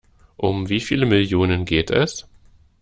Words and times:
Um 0.35 0.67
wie 0.69 0.79
viele 0.79 1.05
Millionen 1.05 1.63
geht 1.63 1.91
es? 1.91 2.27